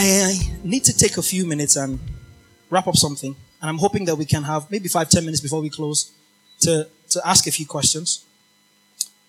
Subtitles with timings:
[0.00, 1.98] I need to take a few minutes and
[2.70, 3.34] wrap up something.
[3.60, 6.12] And I'm hoping that we can have maybe five, ten minutes before we close
[6.60, 8.24] to, to ask a few questions.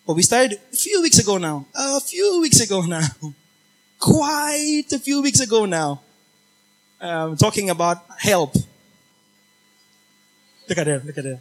[0.05, 1.65] But we started a few weeks ago now.
[1.73, 3.01] A few weeks ago now.
[3.99, 6.01] Quite a few weeks ago now.
[7.01, 8.53] Um, talking about help.
[10.67, 11.39] Look at them, look at them.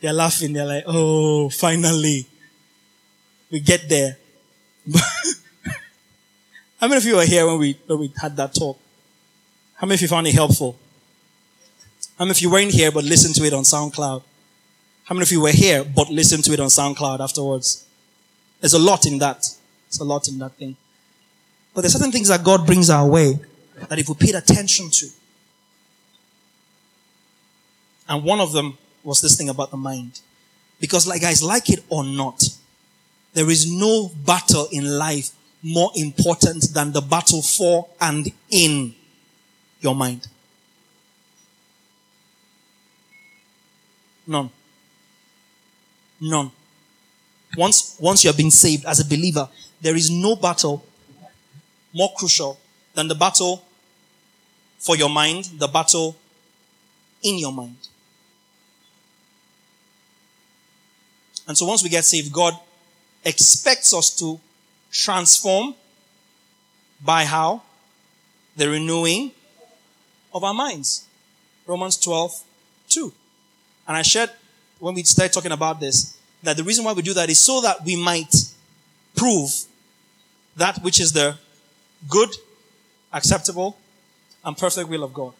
[0.00, 0.54] They're laughing.
[0.54, 2.26] They're like, oh, finally.
[3.50, 4.16] We get there.
[6.80, 8.78] How many of you were here when we, when we had that talk?
[9.76, 10.78] How many of you found it helpful?
[12.18, 14.22] How many of you weren't here but listened to it on SoundCloud?
[15.04, 17.86] How many of you were here but listened to it on SoundCloud afterwards?
[18.60, 19.48] There's a lot in that.
[19.88, 20.76] There's a lot in that thing.
[21.74, 23.38] But there's certain things that God brings our way
[23.88, 25.06] that if we paid attention to,
[28.08, 30.20] and one of them was this thing about the mind.
[30.80, 32.42] Because, like, guys, like it or not,
[33.34, 35.30] there is no battle in life
[35.66, 38.94] more important than the battle for and in
[39.80, 40.28] your mind.
[44.28, 44.48] None.
[46.20, 46.52] None.
[47.56, 49.48] Once, once you have been saved as a believer,
[49.80, 50.84] there is no battle
[51.92, 52.60] more crucial
[52.94, 53.64] than the battle
[54.78, 56.14] for your mind, the battle
[57.24, 57.88] in your mind.
[61.48, 62.54] And so once we get saved, God
[63.24, 64.38] expects us to
[64.90, 65.74] transform
[67.04, 67.62] by how?
[68.56, 69.32] The renewing
[70.32, 71.06] of our minds.
[71.66, 72.42] Romans 12,
[72.88, 73.12] 2.
[73.88, 74.30] And I shared
[74.78, 77.60] when we started talking about this that the reason why we do that is so
[77.60, 78.34] that we might
[79.16, 79.50] prove
[80.56, 81.36] that which is the
[82.08, 82.30] good,
[83.12, 83.76] acceptable,
[84.44, 85.32] and perfect will of God.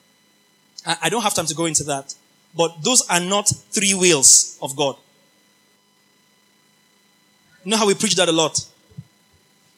[0.84, 2.14] I, I don't have time to go into that,
[2.56, 4.96] but those are not three wills of God.
[7.64, 8.64] You know how we preach that a lot?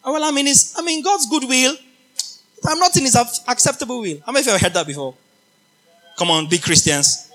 [0.05, 1.77] Oh, well, I mean, it's, I mean, God's good will.
[2.67, 3.17] I'm not in His
[3.47, 4.19] acceptable will.
[4.25, 5.15] How many of you have heard that before?
[6.19, 7.31] Come on, big Christians.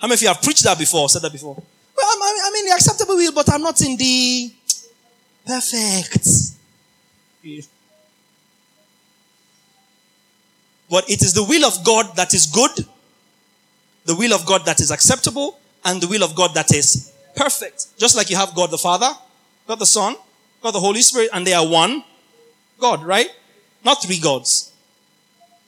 [0.00, 1.54] How many of you have preached that before, said that before?
[1.96, 4.52] Well, I'm, I'm in the acceptable will, but I'm not in the
[5.46, 6.26] perfect.
[10.90, 12.86] But it is the will of God that is good,
[14.04, 17.98] the will of God that is acceptable, and the will of God that is perfect.
[17.98, 19.10] Just like you have God the Father,
[19.66, 20.16] God the Son,
[20.64, 22.02] God the Holy Spirit, and they are one
[22.80, 23.28] God, right?
[23.84, 24.72] Not three gods.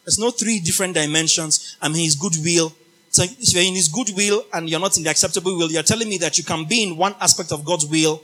[0.04, 1.76] There's no three different dimensions.
[1.82, 2.72] I mean, His good will.
[3.10, 5.82] So if you're in His good will and you're not in the acceptable will, you're
[5.82, 8.22] telling me that you can be in one aspect of God's will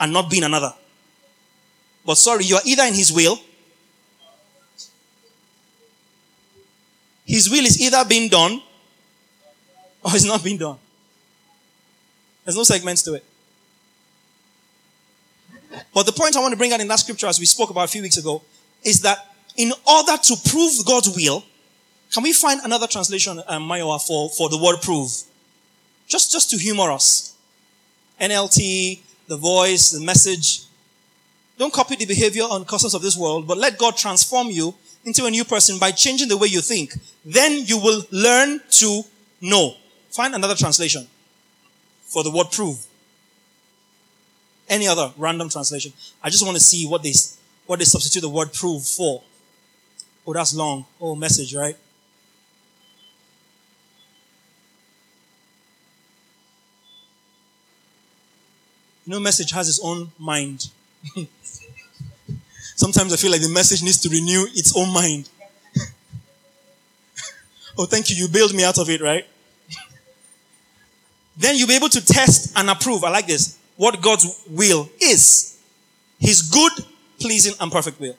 [0.00, 0.72] and not be in another.
[2.06, 3.38] But sorry, you're either in His will.
[7.26, 8.62] His will is either being done
[10.02, 10.78] or it's not being done.
[12.44, 13.24] There's no segments to it.
[15.94, 17.84] But the point I want to bring out in that scripture, as we spoke about
[17.84, 18.42] a few weeks ago,
[18.84, 21.44] is that in order to prove God's will,
[22.12, 25.10] can we find another translation, um, Mayowa, for, for the word prove?
[26.06, 27.34] Just, just to humor us.
[28.20, 30.64] NLT, the voice, the message.
[31.58, 35.24] Don't copy the behavior and customs of this world, but let God transform you into
[35.24, 36.94] a new person by changing the way you think.
[37.24, 39.02] Then you will learn to
[39.40, 39.74] know.
[40.10, 41.06] Find another translation
[42.04, 42.86] for the word prove
[44.68, 45.92] any other random translation.
[46.22, 47.12] I just want to see what they
[47.66, 49.22] what they substitute the word prove for.
[50.26, 50.86] Oh, that's long.
[51.00, 51.76] Oh, message, right?
[59.04, 60.68] You know, message has its own mind.
[62.76, 65.28] Sometimes I feel like the message needs to renew its own mind.
[67.78, 68.16] oh, thank you.
[68.16, 69.26] You bailed me out of it, right?
[71.36, 73.02] then you'll be able to test and approve.
[73.02, 75.58] I like this what God's will is.
[76.18, 76.72] His good,
[77.20, 78.16] pleasing, and perfect will.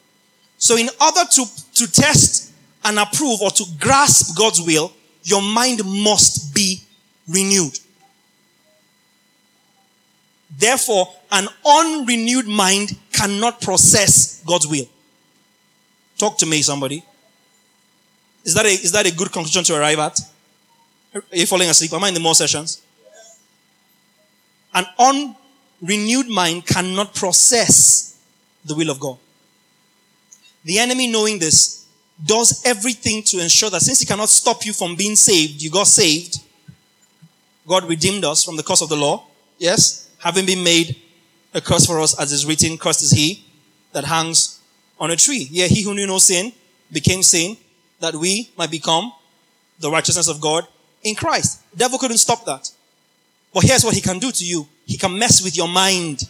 [0.57, 2.53] So in order to, to test
[2.83, 4.91] and approve or to grasp God's will,
[5.23, 6.81] your mind must be
[7.27, 7.79] renewed.
[10.57, 14.85] Therefore, an unrenewed mind cannot process God's will.
[16.17, 17.03] Talk to me, somebody.
[18.43, 20.19] Is that a, is that a good conclusion to arrive at?
[21.15, 21.93] Are you falling asleep?
[21.93, 22.81] Am I in the more sessions?
[24.73, 24.85] An
[25.83, 28.17] renewed mind cannot process
[28.65, 29.17] the will of God.
[30.63, 31.85] The enemy, knowing this,
[32.23, 35.87] does everything to ensure that since he cannot stop you from being saved, you got
[35.87, 36.37] saved.
[37.67, 39.25] God redeemed us from the curse of the law.
[39.57, 40.09] Yes.
[40.19, 40.95] Having been made
[41.53, 43.45] a curse for us, as is written, cursed is he
[43.91, 44.61] that hangs
[44.99, 45.47] on a tree.
[45.51, 46.53] Yeah, he who knew no sin
[46.91, 47.57] became sin
[47.99, 49.11] that we might become
[49.79, 50.67] the righteousness of God
[51.03, 51.61] in Christ.
[51.71, 52.69] The devil couldn't stop that.
[53.53, 54.67] But here's what he can do to you.
[54.85, 56.29] He can mess with your mind.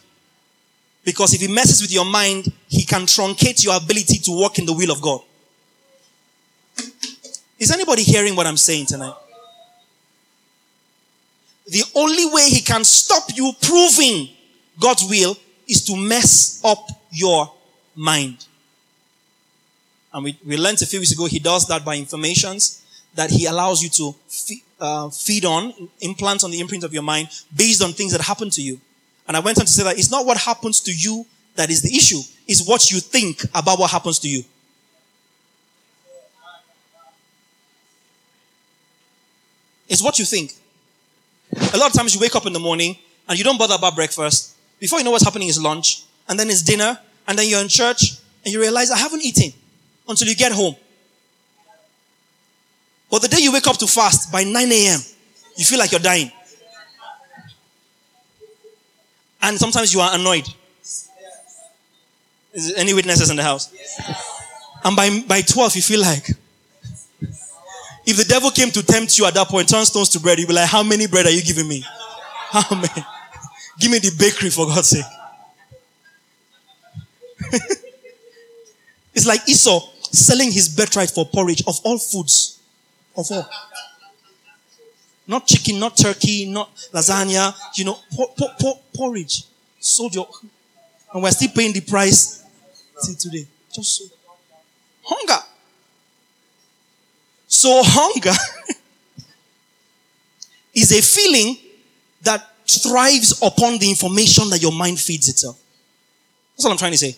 [1.04, 4.66] Because if he messes with your mind, he can truncate your ability to walk in
[4.66, 5.22] the will of God.
[7.60, 9.16] Is anybody hearing what I'm saying tonight?
[11.68, 14.30] The only way he can stop you proving
[14.80, 17.52] God's will is to mess up your
[17.96, 18.46] mind.
[20.14, 22.84] And we, we learned a few weeks ago, he does that by informations
[23.16, 24.16] that he allows you to
[24.84, 28.50] uh, feed on, implant on the imprint of your mind based on things that happen
[28.52, 28.80] to you.
[29.28, 31.26] And I went on to say that it's not what happens to you
[31.56, 34.44] that is the issue, it's what you think about what happens to you.
[39.88, 40.54] It's what you think.
[41.74, 42.98] A lot of times you wake up in the morning
[43.30, 44.56] and you don't bother about breakfast.
[44.80, 47.68] Before you know what's happening is lunch, and then it's dinner, and then you're in
[47.68, 49.54] church, and you realize I haven't eaten
[50.08, 50.76] until you get home.
[53.14, 55.00] But the day you wake up to fast by 9 a.m.,
[55.56, 56.32] you feel like you're dying.
[59.40, 60.48] And sometimes you are annoyed.
[62.54, 63.72] Is there any witnesses in the house?
[64.84, 66.28] And by, by 12, you feel like,
[68.04, 70.48] if the devil came to tempt you at that point, turn stones to bread, you'd
[70.48, 71.86] be like, how many bread are you giving me?
[72.50, 73.06] How many?
[73.80, 75.06] Give me the bakery for God's sake.
[79.14, 82.53] it's like Esau selling his birthright for porridge of all foods.
[83.16, 83.50] Of all.
[85.28, 89.44] Not chicken, not turkey, not lasagna, you know, por- por- por- porridge.
[89.80, 90.28] Sold your.
[91.14, 92.44] And we're still paying the price
[93.06, 93.48] till today.
[93.72, 94.06] Just so.
[95.04, 95.44] Hunger.
[97.48, 98.32] So, hunger
[100.74, 101.58] is a feeling
[102.24, 105.60] that thrives upon the information that your mind feeds itself.
[106.56, 107.16] That's what I'm trying to say.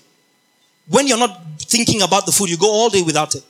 [0.88, 3.44] When you're not thinking about the food, you go all day without it.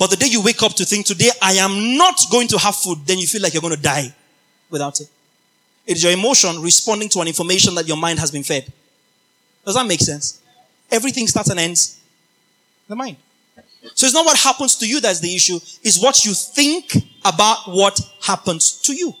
[0.00, 2.74] But the day you wake up to think, today I am not going to have
[2.74, 4.14] food, then you feel like you're going to die
[4.70, 5.08] without it.
[5.86, 8.72] It is your emotion responding to an information that your mind has been fed.
[9.62, 10.40] Does that make sense?
[10.90, 12.00] Everything starts and ends
[12.88, 13.18] the mind.
[13.94, 17.58] So it's not what happens to you that's the issue, it's what you think about
[17.66, 19.12] what happens to you.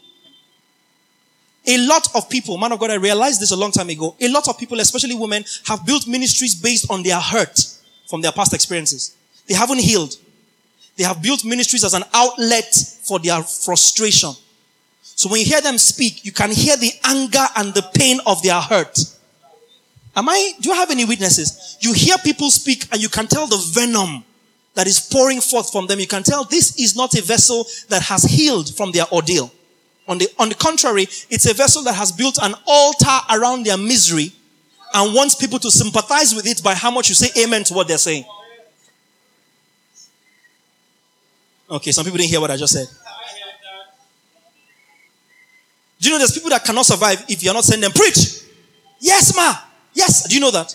[1.66, 4.16] A lot of people, man of God, I realized this a long time ago.
[4.18, 7.60] A lot of people, especially women, have built ministries based on their hurt
[8.08, 9.14] from their past experiences.
[9.46, 10.16] They haven't healed.
[11.00, 12.74] They have built ministries as an outlet
[13.04, 14.32] for their frustration.
[15.02, 18.42] So when you hear them speak, you can hear the anger and the pain of
[18.42, 18.98] their hurt.
[20.14, 21.78] Am I, do you have any witnesses?
[21.80, 24.24] You hear people speak and you can tell the venom
[24.74, 26.00] that is pouring forth from them.
[26.00, 29.50] You can tell this is not a vessel that has healed from their ordeal.
[30.06, 33.78] On the, on the contrary, it's a vessel that has built an altar around their
[33.78, 34.34] misery
[34.92, 37.88] and wants people to sympathize with it by how much you say amen to what
[37.88, 38.26] they're saying.
[41.70, 42.88] Okay, some people didn't hear what I just said.
[46.00, 48.42] Do you know there's people that cannot survive if you're not sending them preach?
[48.98, 49.54] Yes, ma.
[49.92, 50.26] Yes.
[50.26, 50.74] Do you know that?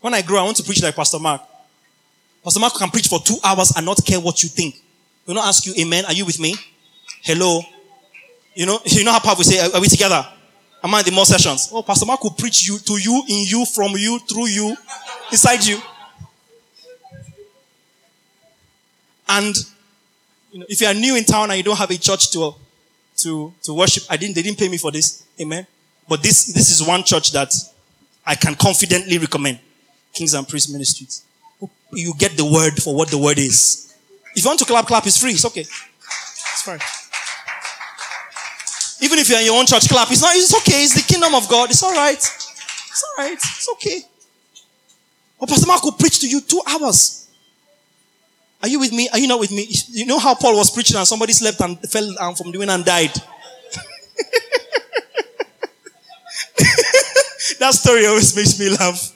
[0.00, 1.42] When I grow, I want to preach like Pastor Mark.
[2.44, 4.76] Pastor Mark can preach for two hours and not care what you think.
[5.26, 6.04] He'll not ask you, Amen.
[6.04, 6.54] Are you with me?
[7.22, 7.62] Hello.
[8.54, 10.24] You know, you know how powerful we say, are we together?
[10.84, 11.70] Am I in the more sessions?
[11.72, 14.76] Oh, Pastor Mark will preach you to you, in you, from you, through you,
[15.32, 15.80] inside you.
[19.28, 19.54] And
[20.52, 22.54] you know, if you are new in town and you don't have a church to
[23.18, 25.24] to to worship, I didn't they didn't pay me for this.
[25.40, 25.66] Amen.
[26.08, 27.52] But this this is one church that
[28.24, 29.60] I can confidently recommend.
[30.12, 31.24] Kings and Priests Ministries.
[31.92, 33.94] You get the word for what the word is.
[34.34, 35.32] If you want to clap, clap, it's free.
[35.32, 35.62] It's okay.
[35.62, 36.80] It's fine.
[39.00, 40.10] Even if you're in your own church, clap.
[40.10, 40.82] It's not, it's okay.
[40.82, 41.70] It's the kingdom of God.
[41.70, 42.16] It's all right.
[42.16, 43.34] It's all right.
[43.34, 44.02] It's okay.
[45.38, 47.27] But Pastor Mark will preach to you two hours.
[48.62, 49.08] Are you with me?
[49.12, 49.66] Are you not with me?
[49.88, 52.70] You know how Paul was preaching and somebody slept and fell down from the wind
[52.70, 53.12] and died?
[57.60, 59.14] that story always makes me laugh.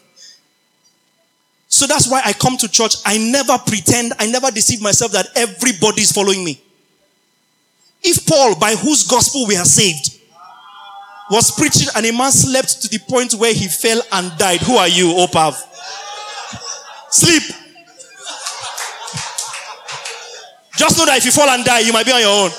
[1.67, 2.97] So that's why I come to church.
[3.05, 6.61] I never pretend, I never deceive myself that everybody is following me.
[8.03, 10.21] If Paul, by whose gospel we are saved,
[11.31, 14.77] was preaching and a man slept to the point where he fell and died, who
[14.77, 15.55] are you, Opav?
[17.11, 17.43] Sleep.
[20.77, 22.51] Just know that if you fall and die, you might be on your own.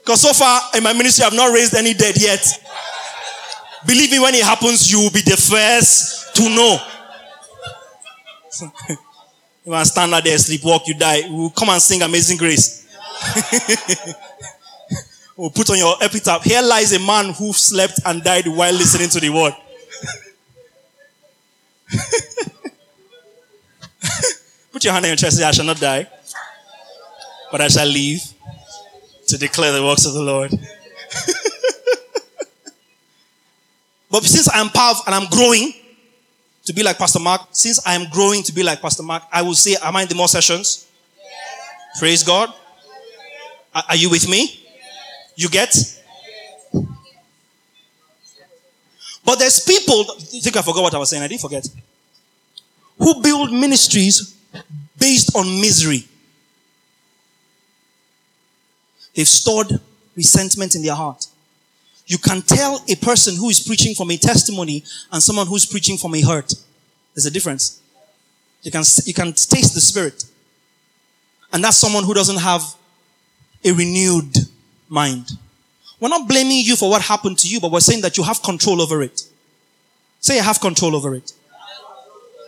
[0.00, 2.44] Because so far in my ministry, I've not raised any dead yet.
[3.86, 6.78] Believe me, when it happens, you will be the first to know.
[9.64, 11.22] you want to stand out there, sleepwalk, you die.
[11.28, 12.82] We'll come and sing Amazing Grace.
[15.36, 16.42] we'll put on your epitaph.
[16.42, 19.54] Here lies a man who slept and died while listening to the word.
[24.82, 26.08] put your hand on your chest say, I shall not die,
[27.52, 28.20] but I shall live
[29.28, 30.50] to declare the works of the Lord.
[34.10, 35.72] but since I am powerful and I'm growing
[36.64, 39.42] to be like Pastor Mark, since I am growing to be like Pastor Mark, I
[39.42, 40.88] will say, Am I in the more sessions?
[42.00, 42.52] Praise God.
[43.72, 44.66] Are you with me?
[45.36, 45.76] You get?
[49.24, 51.68] But there's people, I think I forgot what I was saying, I didn't forget,
[52.98, 54.41] who build ministries
[54.98, 56.06] based on misery.
[59.14, 59.80] They've stored
[60.16, 61.26] resentment in their heart.
[62.06, 65.96] You can tell a person who is preaching from a testimony and someone who's preaching
[65.96, 66.52] from a hurt.
[67.14, 67.80] There's a difference.
[68.62, 70.24] You can, you can taste the spirit.
[71.52, 72.62] And that's someone who doesn't have
[73.64, 74.36] a renewed
[74.88, 75.30] mind.
[76.00, 78.42] We're not blaming you for what happened to you, but we're saying that you have
[78.42, 79.22] control over it.
[80.20, 81.32] Say, I have control over it.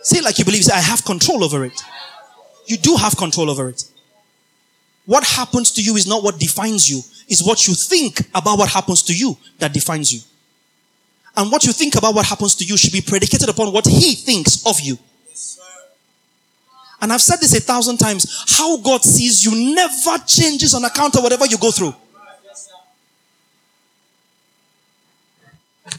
[0.05, 0.63] Say like you believe.
[0.63, 1.83] Say, I have control over it.
[2.67, 3.83] You do have control over it.
[5.07, 8.69] What happens to you is not what defines you, it's what you think about what
[8.69, 10.19] happens to you that defines you.
[11.35, 14.13] And what you think about what happens to you should be predicated upon what he
[14.13, 14.97] thinks of you.
[17.01, 18.45] And I've said this a thousand times.
[18.47, 21.95] How God sees you never changes on account of whatever you go through.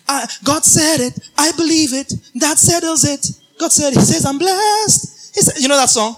[0.08, 1.18] Uh, God said it.
[1.36, 2.12] I believe it.
[2.36, 3.45] That settles it.
[3.58, 5.34] God said, He says, I'm blessed.
[5.34, 6.16] He said, you know that song?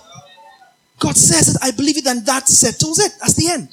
[0.98, 3.12] God says it, I believe it, and that settles it.
[3.20, 3.68] That's the end.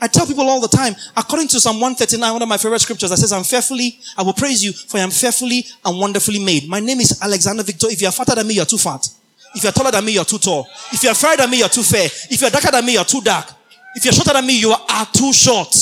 [0.00, 3.10] I tell people all the time, according to Psalm 139, one of my favorite scriptures,
[3.10, 6.68] that says, I'm fearfully, I will praise you, for I am fearfully and wonderfully made.
[6.68, 7.88] My name is Alexander Victor.
[7.90, 9.06] If you're fatter than me, you're too fat.
[9.54, 10.66] If you're taller than me, you're too tall.
[10.92, 12.06] If you're fairer than me, you're too fair.
[12.06, 13.52] If you're darker than me, you're too dark.
[13.94, 15.74] If you're shorter than me, you are too short.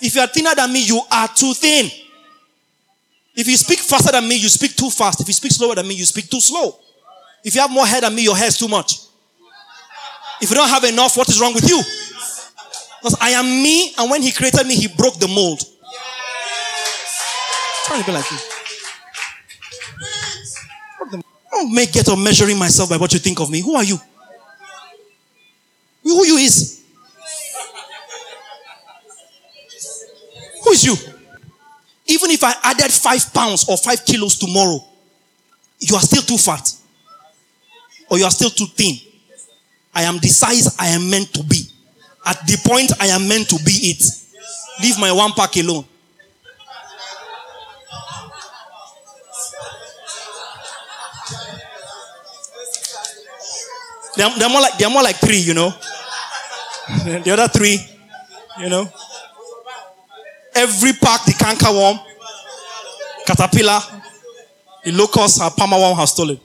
[0.00, 1.90] If you're thinner than me, you are too thin.
[3.34, 5.20] If you speak faster than me, you speak too fast.
[5.20, 6.78] If you speak slower than me, you speak too slow.
[7.44, 8.98] If you have more hair than me, your hair is too much.
[10.40, 11.80] If you don't have enough, what is wrong with you?
[13.00, 15.60] Because I am me, and when he created me, he broke the mold.
[17.86, 18.38] Trying to be like you.
[21.50, 23.60] Don't make get of measuring myself by what you think of me.
[23.60, 23.98] Who are you?
[26.02, 26.82] Who you is?
[30.64, 31.11] Who is you?
[32.12, 34.84] Even if I added five pounds or five kilos tomorrow,
[35.78, 36.70] you are still too fat.
[38.10, 38.96] Or you are still too thin.
[39.94, 41.64] I am the size I am meant to be.
[42.26, 44.04] At the point I am meant to be it.
[44.82, 45.86] Leave my one pack alone.
[54.14, 55.70] They're, they're, more like they're more like three, you know.
[57.24, 57.80] the other three,
[58.60, 58.92] you know.
[60.54, 61.98] Every pack the canker worm,
[63.26, 63.80] caterpillar,
[64.84, 66.38] the locust, our palmer worm has stolen.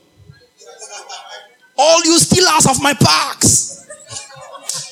[1.76, 3.86] All you stealers of my packs.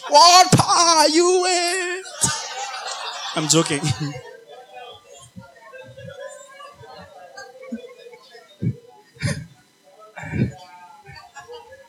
[0.08, 2.02] What are you in?
[3.35, 3.80] I'm joking.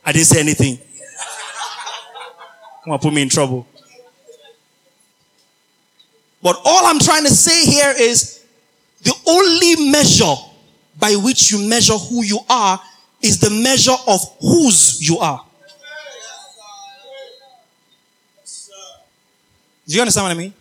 [0.05, 0.79] I didn't say anything.
[2.83, 3.67] Come on, put me in trouble.
[6.47, 8.41] But all I'm trying to say here is
[9.01, 10.33] the only measure
[10.97, 12.79] by which you measure who you are
[13.21, 15.43] is the measure of whose you are.
[19.85, 20.53] Do you understand what I mean?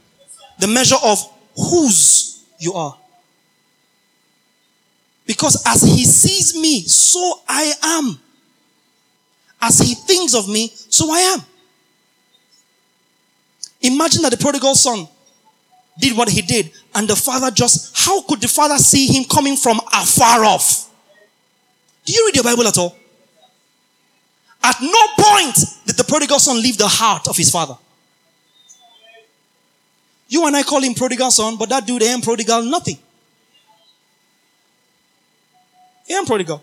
[0.58, 1.20] The measure of
[1.54, 2.98] whose you are.
[5.24, 8.18] Because as he sees me, so I am.
[9.62, 11.40] As he thinks of me, so I am.
[13.82, 15.06] Imagine that the prodigal son
[15.98, 19.56] did what he did, and the father just, how could the father see him coming
[19.56, 20.90] from afar off?
[22.04, 22.96] Do you read your Bible at all?
[24.62, 27.76] At no point did the prodigal son leave the heart of his father.
[30.28, 32.98] You and I call him prodigal son, but that dude ain't prodigal nothing.
[36.06, 36.62] He ain't prodigal.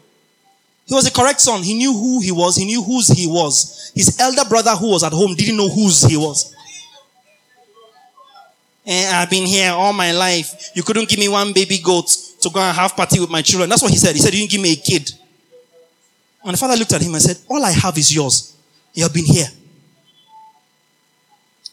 [0.86, 1.64] He was a correct son.
[1.64, 2.58] He knew who he was.
[2.58, 3.92] He knew whose he was.
[3.96, 6.54] His elder brother who was at home didn't know whose he was.
[8.86, 10.72] And I've been here all my life.
[10.76, 12.10] You couldn't give me one baby goat
[12.42, 13.70] to go and have party with my children.
[13.70, 14.14] That's what he said.
[14.14, 15.12] He said, you didn't give me a kid.
[16.44, 18.58] And the father looked at him and said, all I have is yours.
[18.94, 19.48] You have been here.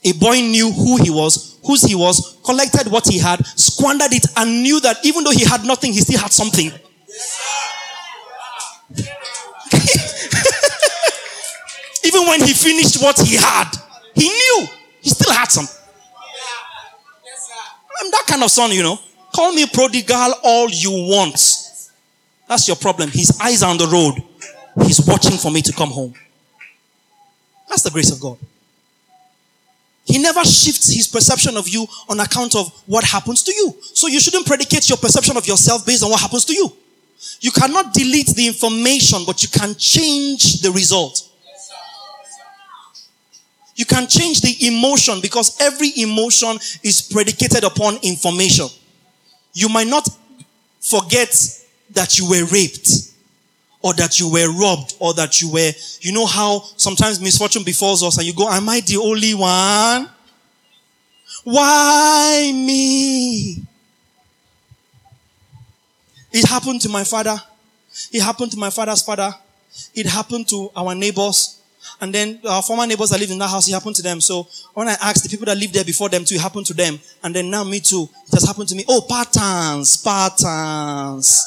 [0.05, 4.25] A boy knew who he was, whose he was, collected what he had, squandered it,
[4.37, 6.67] and knew that even though he had nothing, he still had something.
[12.05, 13.71] even when he finished what he had,
[14.15, 14.67] he knew
[15.03, 15.80] he still had something.
[18.01, 18.99] I'm that kind of son, you know.
[19.35, 21.35] Call me prodigal all you want.
[22.49, 23.11] That's your problem.
[23.11, 24.23] His eyes are on the road.
[24.87, 26.15] He's watching for me to come home.
[27.69, 28.39] That's the grace of God.
[30.05, 33.77] He never shifts his perception of you on account of what happens to you.
[33.81, 36.73] So you shouldn't predicate your perception of yourself based on what happens to you.
[37.41, 41.30] You cannot delete the information, but you can change the result.
[43.81, 48.67] You can change the emotion because every emotion is predicated upon information.
[49.55, 50.07] You might not
[50.81, 51.35] forget
[51.93, 52.91] that you were raped
[53.81, 55.71] or that you were robbed or that you were,
[56.03, 60.11] you know how sometimes misfortune befalls us and you go, am I the only one?
[61.45, 63.65] Why me?
[66.33, 67.41] It happened to my father.
[68.13, 69.35] It happened to my father's father.
[69.95, 71.60] It happened to our neighbors.
[72.01, 74.21] And then our former neighbors that lived in that house, it happened to them.
[74.21, 76.75] So when I asked the people that lived there before them too, it happened to
[76.75, 76.99] them.
[77.23, 78.09] And then now me too.
[78.27, 78.85] It has happened to me.
[78.89, 81.47] Oh, patterns, patterns.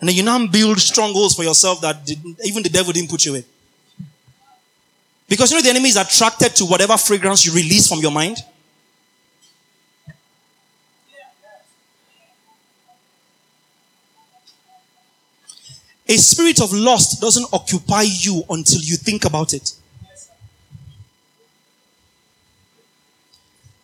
[0.00, 2.08] And then you now build strongholds for yourself that
[2.44, 3.44] even the devil didn't put you in.
[5.28, 8.38] Because you know the enemy is attracted to whatever fragrance you release from your mind.
[16.08, 19.72] A spirit of lust doesn't occupy you until you think about it.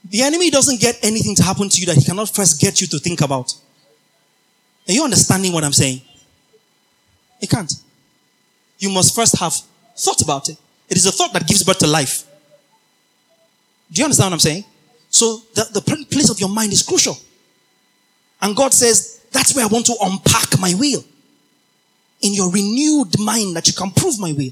[0.08, 2.86] The enemy doesn't get anything to happen to you that he cannot first get you
[2.88, 3.54] to think about.
[4.88, 6.02] Are you understanding what I'm saying?
[7.40, 7.72] He can't.
[8.78, 9.54] You must first have
[9.96, 10.56] thought about it.
[10.88, 12.24] It is a thought that gives birth to life.
[13.90, 14.64] Do you understand what I'm saying?
[15.10, 17.16] So the, the place of your mind is crucial.
[18.40, 21.04] And God says, that's where I want to unpack my will.
[22.24, 24.50] In your renewed mind that you can prove my will.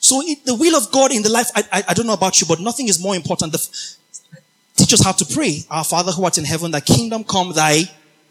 [0.00, 2.40] So it, the will of God in the life, I, I, I, don't know about
[2.40, 3.52] you, but nothing is more important.
[3.52, 3.68] The,
[4.76, 5.64] teach us how to pray.
[5.70, 7.82] Our Father who art in heaven, thy kingdom come, thy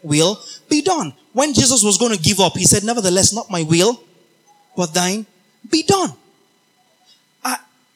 [0.02, 1.14] will be done.
[1.32, 4.02] When Jesus was going to give up, he said, nevertheless, not my will,
[4.76, 5.26] but thine
[5.70, 6.14] be done.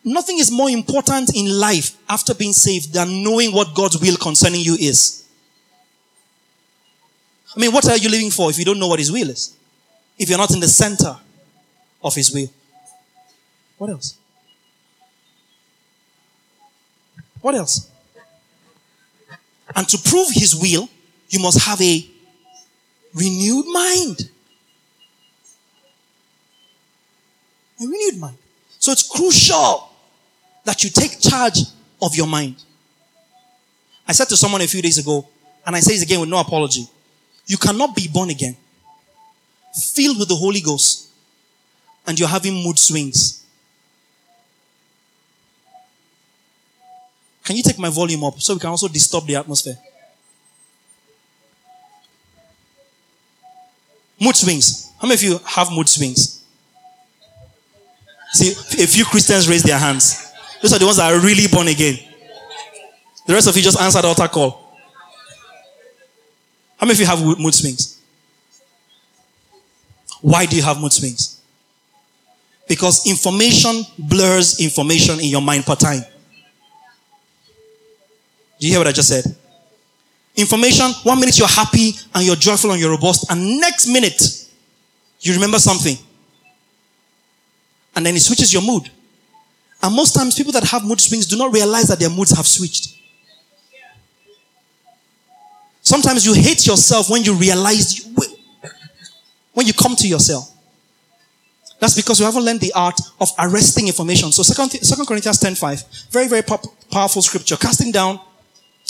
[0.05, 4.61] Nothing is more important in life after being saved than knowing what God's will concerning
[4.61, 5.21] you is.
[7.55, 9.57] I mean, what are you living for if you don't know what his will is?
[10.19, 11.17] If you're not in the center
[12.03, 12.49] of his will.
[13.79, 14.17] What else?
[17.41, 17.91] What else?
[19.75, 20.88] And to prove his will,
[21.29, 22.07] you must have a
[23.15, 24.31] renewed mind.
[27.81, 28.37] A renewed mind.
[28.79, 29.91] So it's crucial
[30.65, 31.59] that you take charge
[32.01, 32.57] of your mind.
[34.07, 35.27] I said to someone a few days ago,
[35.65, 36.87] and I say this again with no apology.
[37.53, 38.57] You cannot be born again,
[39.75, 41.11] filled with the Holy Ghost,
[42.07, 43.45] and you're having mood swings.
[47.45, 49.77] Can you take my volume up so we can also disturb the atmosphere?
[54.19, 54.91] Mood swings.
[54.99, 56.43] How many of you have mood swings?
[58.33, 60.33] See, a few Christians raise their hands.
[60.62, 61.99] Those are the ones that are really born again.
[63.27, 64.62] The rest of you just answered the altar call.
[66.83, 68.01] How many of you have mood swings?
[70.21, 71.40] Why do you have mood swings?
[72.66, 76.01] Because information blurs information in your mind per time.
[78.59, 79.25] Do you hear what I just said?
[80.35, 84.49] Information, one minute you're happy and you're joyful and you're robust, and next minute
[85.21, 85.97] you remember something.
[87.95, 88.90] And then it switches your mood.
[89.85, 92.49] And most times people that have mood swings do not realize that their moods have
[92.49, 92.99] switched.
[95.92, 98.14] Sometimes you hate yourself when you realize, you,
[99.52, 100.50] when you come to yourself.
[101.81, 104.33] That's because you haven't learned the art of arresting information.
[104.33, 106.42] So Second, Second Corinthians 10.5, very, very
[106.90, 107.57] powerful scripture.
[107.59, 108.18] Casting down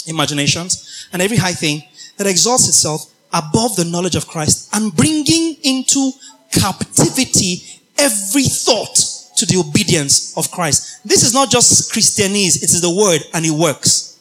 [0.07, 1.83] imaginations, and every high thing
[2.15, 6.13] that exalts itself above the knowledge of Christ and bringing into
[6.53, 8.95] captivity every thought
[9.35, 11.05] to the obedience of Christ.
[11.05, 14.12] This is not just Christianese, it is the word and it works.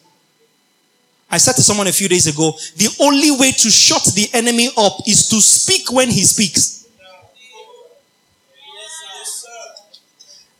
[1.32, 4.68] I said to someone a few days ago, the only way to shut the enemy
[4.76, 6.86] up is to speak when he speaks.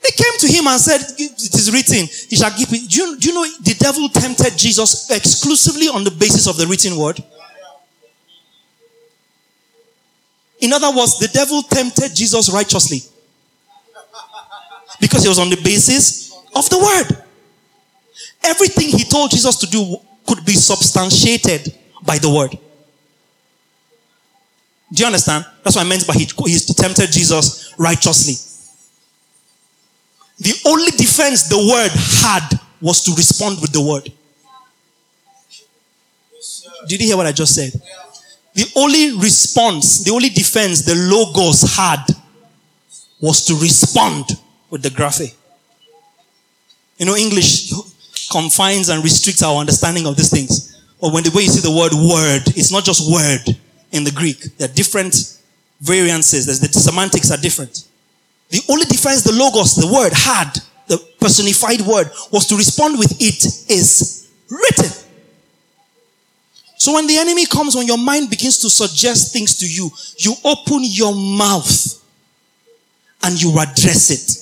[0.02, 2.90] They came to him and said, It is written, he shall give it.
[2.90, 6.66] Do you, do you know the devil tempted Jesus exclusively on the basis of the
[6.66, 7.22] written word?
[10.60, 13.00] In other words, the devil tempted Jesus righteously.
[15.00, 17.24] Because it was on the basis of the word.
[18.42, 22.50] Everything he told Jesus to do could be substantiated by the word.
[24.92, 25.46] Do you understand?
[25.64, 28.34] That's what I meant by he, he tempted Jesus righteously.
[30.38, 34.12] The only defense the word had was to respond with the word.
[36.88, 37.72] Did you hear what I just said?
[38.54, 42.04] The only response, the only defense the Logos had
[43.20, 44.26] was to respond
[44.68, 45.34] with the graphe.
[46.98, 47.72] You know, English
[48.32, 50.80] confines and restricts our understanding of these things.
[51.00, 53.56] But when the way you see the word word, it's not just word
[53.92, 54.56] in the Greek.
[54.56, 55.38] There are different
[55.80, 56.46] variances.
[56.46, 57.86] There's the semantics are different.
[58.50, 63.12] The only difference the logos, the word, had, the personified word, was to respond with
[63.20, 64.90] it is written.
[66.76, 70.34] So when the enemy comes, when your mind begins to suggest things to you, you
[70.44, 72.02] open your mouth
[73.22, 74.41] and you address it.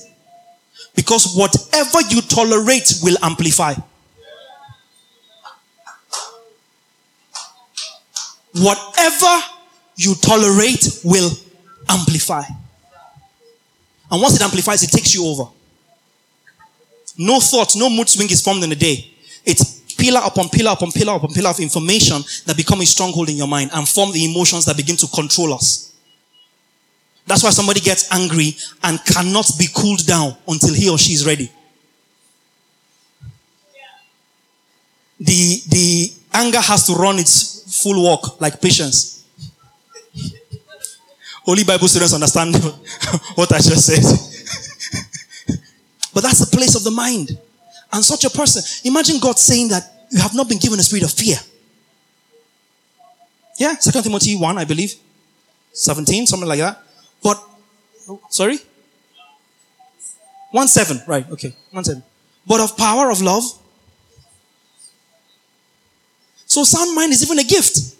[0.95, 3.75] Because whatever you tolerate will amplify.
[8.55, 9.41] Whatever
[9.97, 11.31] you tolerate will
[11.89, 12.43] amplify.
[14.11, 15.45] And once it amplifies, it takes you over.
[17.17, 19.13] No thought, no mood swing is formed in a day.
[19.45, 23.37] It's pillar upon pillar upon pillar upon pillar of information that become a stronghold in
[23.37, 25.90] your mind and form the emotions that begin to control us.
[27.27, 31.27] That's why somebody gets angry and cannot be cooled down until he or she is
[31.27, 31.51] ready.
[35.21, 39.25] The, the anger has to run its full walk like patience.
[41.47, 42.57] Only Bible students understand
[43.35, 44.03] what I just said.
[46.15, 47.39] but that's the place of the mind.
[47.93, 51.05] And such a person, imagine God saying that you have not been given a spirit
[51.05, 51.37] of fear.
[53.59, 54.95] Yeah, Second Timothy 1, I believe.
[55.73, 56.83] 17, something like that.
[57.23, 57.43] But,
[58.09, 58.59] oh, sorry?
[60.51, 61.55] 1 7, right, okay.
[61.71, 62.03] 1 7.
[62.47, 63.45] But of power, of love.
[66.47, 67.97] So sound mind is even a gift.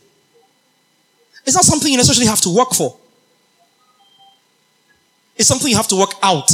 [1.47, 2.97] It's not something you necessarily have to work for.
[5.37, 6.51] It's something you have to work out.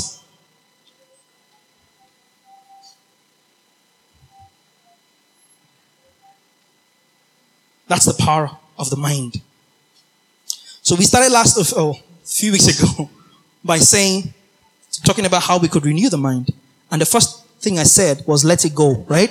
[7.89, 9.41] That's the power of the mind.
[10.83, 13.09] So we started last oh, a few weeks ago
[13.65, 14.35] by saying,
[15.05, 16.51] talking about how we could renew the mind.
[16.91, 19.31] And the first thing I said was let it go, right?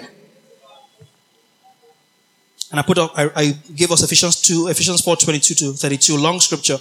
[2.72, 6.18] And I put up, I, I gave us Ephesians 2, Ephesians 4, 22 to 32,
[6.18, 6.78] long scripture,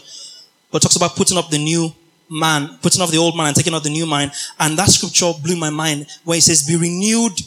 [0.70, 1.92] but talks about putting up the new
[2.30, 4.32] man, putting off the old man and taking off the new mind.
[4.58, 7.40] And that scripture blew my mind where it says, be renewed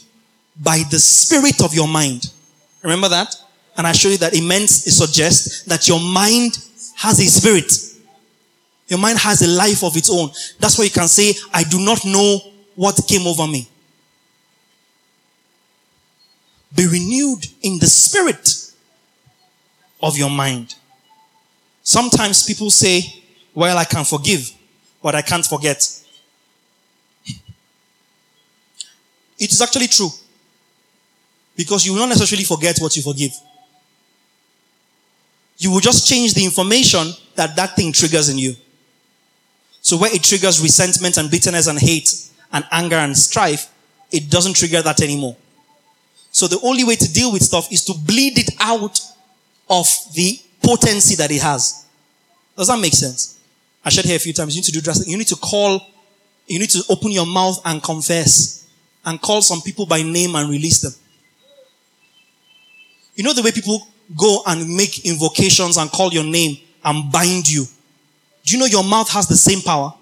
[0.60, 2.32] by the spirit of your mind.
[2.82, 3.34] Remember that?
[3.76, 6.58] And I showed you that it meant, it suggests that your mind
[6.96, 7.70] has a spirit.
[8.88, 10.30] Your mind has a life of its own.
[10.58, 12.40] That's why you can say, I do not know
[12.74, 13.68] what came over me.
[16.74, 18.72] Be renewed in the spirit
[20.02, 20.74] of your mind.
[21.82, 23.22] Sometimes people say,
[23.54, 24.50] well, I can forgive,
[25.02, 25.76] but I can't forget.
[29.38, 30.10] It is actually true.
[31.56, 33.32] Because you will not necessarily forget what you forgive.
[35.58, 38.54] You will just change the information that that thing triggers in you.
[39.80, 43.70] So where it triggers resentment and bitterness and hate and anger and strife,
[44.10, 45.36] it doesn't trigger that anymore.
[46.30, 49.00] So the only way to deal with stuff is to bleed it out
[49.68, 51.86] of the potency that it has.
[52.56, 53.38] Does that make sense?
[53.84, 55.08] I said here a few times, you need to do drastic.
[55.08, 55.80] You need to call,
[56.46, 58.66] you need to open your mouth and confess
[59.04, 60.92] and call some people by name and release them.
[63.14, 63.86] You know the way people
[64.16, 67.64] go and make invocations and call your name and bind you.
[68.48, 69.92] Do you know your mouth has the same power?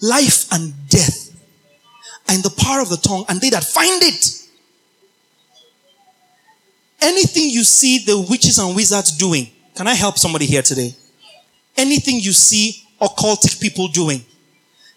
[0.00, 1.28] Life and death
[2.32, 4.48] in the power of the tongue, and they that find it.
[7.02, 10.94] Anything you see the witches and wizards doing, can I help somebody here today?
[11.76, 14.24] Anything you see occultic people doing,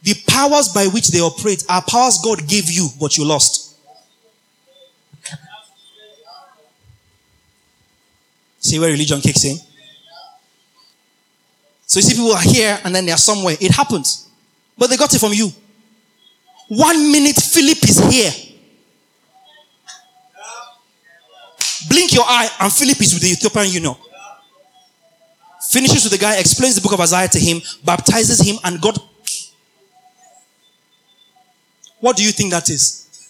[0.04, 3.76] the powers by which they operate are powers God gave you, but you lost.
[8.62, 9.58] See where religion kicks in?
[11.94, 13.56] So you see people are here and then they are somewhere.
[13.62, 14.28] It happens.
[14.76, 15.52] But they got it from you.
[16.68, 18.32] One minute Philip is here.
[21.88, 24.00] Blink your eye and Philip is with the Ethiopian eunuch.
[25.70, 28.98] Finishes with the guy, explains the book of Isaiah to him, baptizes him, and God.
[32.00, 33.30] What do you think that is?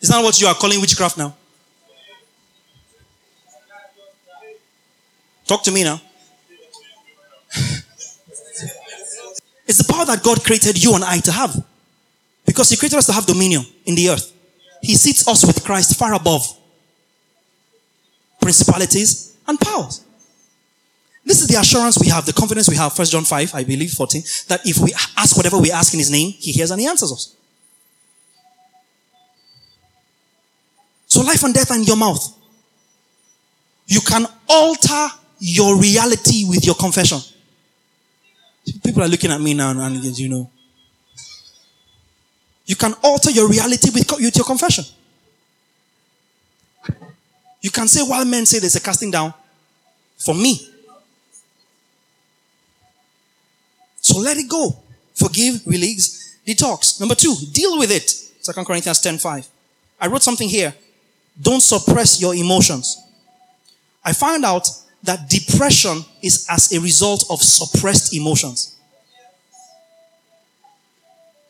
[0.00, 1.36] Is that what you are calling witchcraft now?
[5.46, 6.00] Talk to me now.
[9.68, 11.62] It's the power that God created you and I to have.
[12.46, 14.32] Because He created us to have dominion in the earth.
[14.80, 16.46] He seats us with Christ far above
[18.40, 20.04] principalities and powers.
[21.24, 23.90] This is the assurance we have, the confidence we have, First John 5, I believe,
[23.90, 26.86] 14, that if we ask whatever we ask in His name, He hears and He
[26.86, 27.36] answers us.
[31.06, 32.34] So life and death are in your mouth.
[33.86, 37.18] You can alter your reality with your confession.
[38.84, 40.50] People are looking at me now and you know.
[42.66, 44.84] You can alter your reality with, with your confession.
[47.60, 49.32] You can say, while men say there's a casting down,
[50.16, 50.68] for me.
[54.00, 54.76] So let it go.
[55.14, 57.00] Forgive, release, detox.
[57.00, 58.08] Number two, deal with it.
[58.40, 59.48] Second Corinthians 10 5.
[60.00, 60.74] I wrote something here.
[61.40, 63.02] Don't suppress your emotions.
[64.04, 64.68] I found out
[65.02, 68.76] that depression is as a result of suppressed emotions.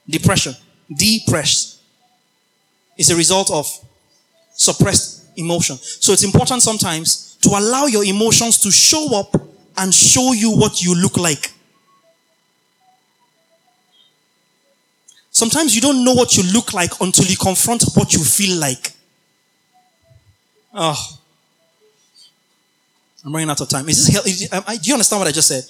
[0.09, 0.55] Depression,
[0.95, 1.81] depressed,
[2.97, 3.69] is a result of
[4.55, 5.77] suppressed emotion.
[5.77, 9.35] So it's important sometimes to allow your emotions to show up
[9.77, 11.53] and show you what you look like.
[15.31, 18.93] Sometimes you don't know what you look like until you confront what you feel like.
[20.75, 21.19] Oh.
[23.25, 23.89] I'm running out of time.
[23.89, 25.65] Is this, do you understand what I just said?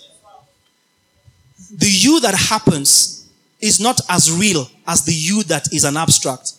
[1.76, 3.28] The you that happens
[3.60, 6.52] is not as real as the you that is an abstract.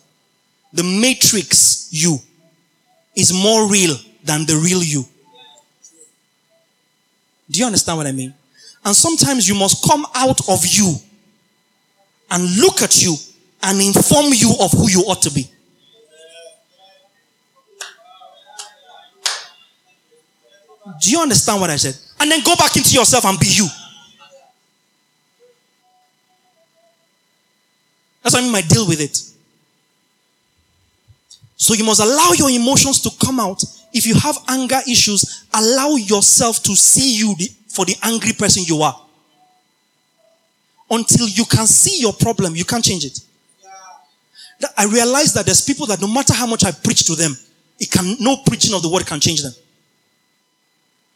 [0.73, 2.17] The matrix you
[3.15, 5.05] is more real than the real you.
[7.49, 8.33] Do you understand what I mean?
[8.85, 10.95] And sometimes you must come out of you
[12.31, 13.15] and look at you
[13.63, 15.49] and inform you of who you ought to be.
[20.99, 21.97] Do you understand what I said?
[22.19, 23.67] And then go back into yourself and be you.
[28.21, 29.17] That's what I mean by deal with it.
[31.55, 33.63] So you must allow your emotions to come out.
[33.93, 37.35] If you have anger issues, allow yourself to see you
[37.67, 38.99] for the angry person you are.
[40.91, 43.19] Until you can see your problem, you can't change it.
[44.77, 47.37] I realize that there's people that no matter how much I preach to them,
[47.79, 49.53] it can no preaching of the word can change them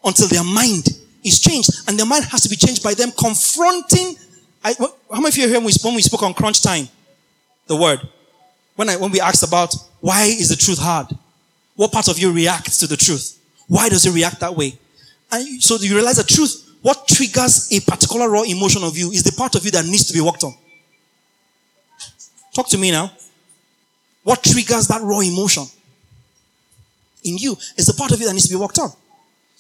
[0.04, 0.90] until their mind
[1.24, 1.70] is changed.
[1.88, 4.16] And their mind has to be changed by them confronting.
[4.64, 6.88] I, how many of you hear when we, when we spoke on crunch time?
[7.68, 8.00] The word.
[8.76, 11.08] When, I, when we asked about why is the truth hard?
[11.76, 13.40] What part of you reacts to the truth?
[13.68, 14.78] Why does it react that way?
[15.32, 19.24] And so you realize the truth, what triggers a particular raw emotion of you is
[19.24, 20.54] the part of you that needs to be worked on.
[22.54, 23.12] Talk to me now.
[24.24, 25.64] What triggers that raw emotion
[27.24, 28.92] in you is the part of you that needs to be worked on.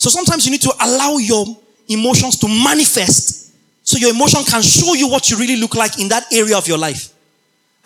[0.04, 1.46] So sometimes you need to allow your
[1.88, 6.10] emotions to manifest so your emotion can show you what you really look like in
[6.10, 7.14] that area of your life.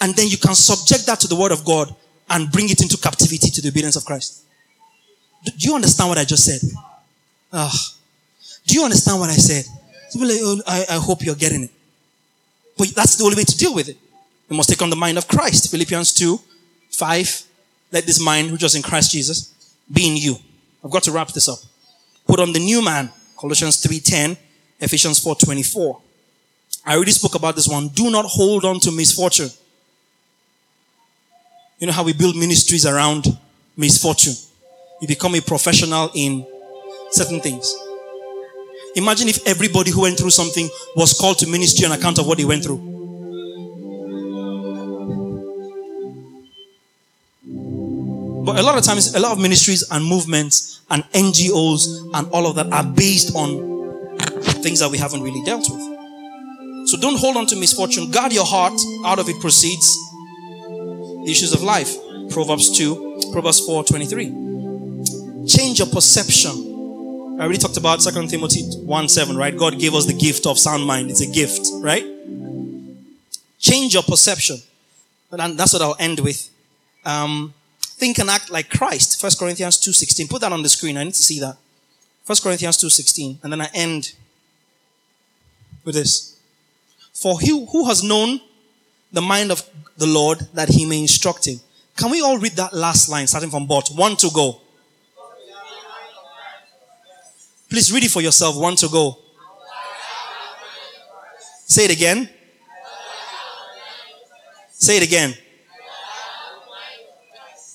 [0.01, 1.93] And then you can subject that to the word of God
[2.31, 4.41] and bring it into captivity to the obedience of Christ.
[5.45, 6.59] Do you understand what I just said?
[7.53, 7.71] Ah,
[8.65, 9.65] do you understand what I said?
[10.15, 11.71] Oh, I, I hope you're getting it.
[12.79, 13.97] But that's the only way to deal with it.
[14.49, 15.69] You must take on the mind of Christ.
[15.69, 16.39] Philippians 2,
[16.89, 17.43] 5.
[17.91, 19.53] Let this mind, which was in Christ Jesus,
[19.93, 20.37] be in you.
[20.83, 21.59] I've got to wrap this up.
[22.27, 23.09] Put on the new man.
[23.39, 24.37] Colossians 3.10,
[24.79, 26.01] Ephesians 4.24.
[26.85, 27.89] I already spoke about this one.
[27.89, 29.49] Do not hold on to misfortune.
[31.79, 33.25] You know how we build ministries around
[33.75, 34.33] misfortune.
[35.01, 36.45] You become a professional in
[37.11, 37.75] certain things.
[38.95, 42.39] Imagine if everybody who went through something was called to ministry on account of what
[42.39, 42.96] they went through.
[48.47, 52.47] But a lot of times, a lot of ministries and movements and NGOs and all
[52.47, 54.17] of that are based on
[54.63, 56.87] things that we haven't really dealt with.
[56.87, 58.09] So don't hold on to misfortune.
[58.09, 58.71] Guard your heart.
[59.05, 59.97] Out of it proceeds
[61.27, 61.93] issues of life.
[62.29, 64.25] Proverbs 2, Proverbs 4, 23.
[65.45, 67.35] Change your perception.
[67.37, 69.57] I already talked about 2 Timothy 1 7, right?
[69.57, 71.11] God gave us the gift of sound mind.
[71.11, 72.05] It's a gift, right?
[73.59, 74.55] Change your perception.
[75.31, 76.49] And that's what I'll end with.
[77.03, 77.53] Um,
[77.97, 79.21] think and act like Christ.
[79.21, 80.29] 1 Corinthians 2.16.
[80.29, 80.97] Put that on the screen.
[80.97, 81.57] I need to see that.
[82.25, 83.43] 1 Corinthians 2.16.
[83.43, 84.13] And then I end
[85.83, 86.37] with this.
[87.13, 88.39] For he who has known
[89.11, 91.59] the mind of the Lord that he may instruct him.
[91.95, 93.89] Can we all read that last line starting from but?
[93.89, 94.61] One to go.
[97.69, 98.55] Please read it for yourself.
[98.55, 99.17] One to go.
[101.65, 102.29] Say it again.
[104.71, 105.33] Say it again.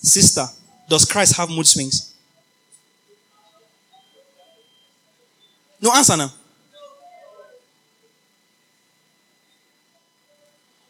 [0.02, 0.46] Sister,
[0.88, 2.12] does Christ have mood swings?
[5.80, 6.32] No answer now.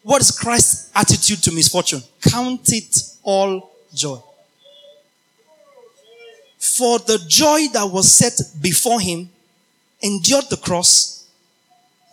[0.03, 2.03] What is Christ's attitude to misfortune?
[2.20, 4.18] Count it all joy.
[6.59, 9.31] For the joy that was set before him,
[10.03, 11.27] endured the cross,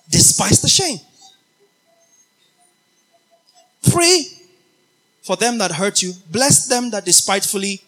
[0.10, 1.00] despised the shame.
[3.92, 4.24] Pray
[5.30, 7.80] for them that hurt you, bless them that despitefully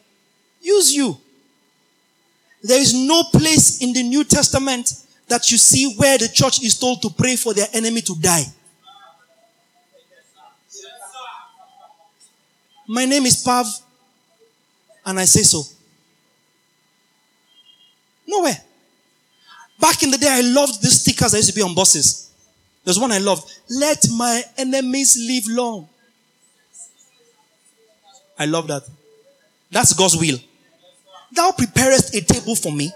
[0.61, 1.17] use you.
[2.61, 4.93] There is no place in the New Testament
[5.27, 8.43] that you see where the church is told to pray for their enemy to die.
[12.87, 13.65] My name is Pav,
[15.03, 15.63] and I say so.
[18.27, 18.61] Nowhere.
[19.79, 22.29] Back in the day, I loved these stickers that used to be on buses.
[22.83, 23.51] There's one I loved.
[23.67, 25.87] Let my enemies live long.
[28.41, 28.81] I love that.
[29.69, 30.39] That's God's will.
[31.31, 32.91] Thou preparest a table for me.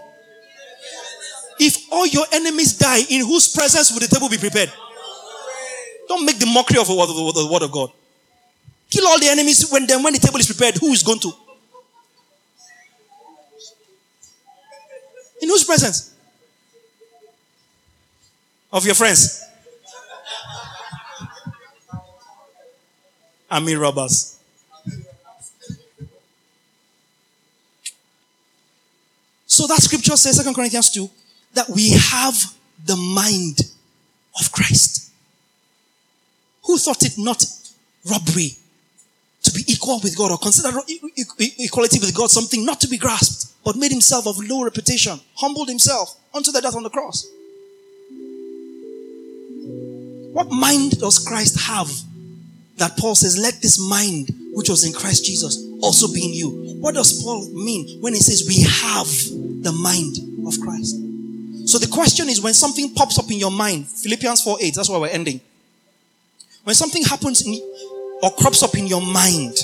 [1.60, 4.74] If all your enemies die, in whose presence will the table be prepared?
[6.08, 7.92] Don't make the mockery of the word of, God.
[8.90, 11.32] Kill all the enemies when then when the table is prepared, who is going to?
[15.44, 16.16] In whose presence?
[18.74, 19.44] Of your friends.
[23.52, 24.35] I mean robbers.
[29.56, 31.10] So that scripture says, 2 Corinthians 2,
[31.54, 32.36] that we have
[32.86, 33.58] the mind
[34.38, 35.14] of Christ.
[36.66, 37.42] Who thought it not
[38.12, 38.58] robbery
[39.44, 40.78] to be equal with God or consider
[41.58, 45.70] equality with God something not to be grasped, but made himself of low reputation, humbled
[45.70, 47.26] himself unto the death on the cross?
[50.34, 51.90] What mind does Christ have
[52.78, 56.78] that Paul says, let this mind which was in Christ Jesus also be in you?
[56.80, 59.08] What does Paul mean when he says we have
[59.64, 60.96] the mind of Christ?
[61.68, 64.90] So the question is when something pops up in your mind, Philippians 4 8, that's
[64.90, 65.42] why we're ending.
[66.64, 67.54] When something happens in,
[68.22, 69.58] or crops up in your mind,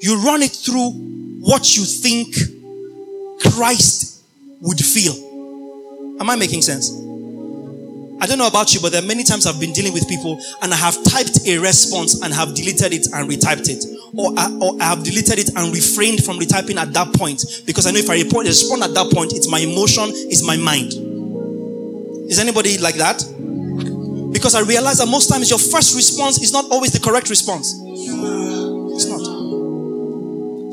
[0.00, 0.90] you run it through
[1.40, 2.34] what you think
[3.42, 4.22] Christ
[4.60, 5.14] would feel.
[6.20, 6.90] Am I making sense?
[8.20, 10.38] I don't know about you, but there are many times I've been dealing with people
[10.60, 13.84] and I have typed a response and have deleted it and retyped it.
[14.14, 17.86] Or I, or I have deleted it and refrained from retyping at that point because
[17.86, 20.92] I know if I report, respond at that point, it's my emotion, it's my mind.
[22.30, 23.24] Is anybody like that?
[24.32, 27.74] Because I realize that most times your first response is not always the correct response.
[27.82, 29.24] It's not.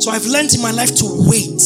[0.02, 1.62] So I've learned in my life to wait.